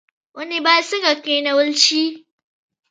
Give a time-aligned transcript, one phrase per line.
[0.37, 2.03] ونې باید څنګه کینول شي؟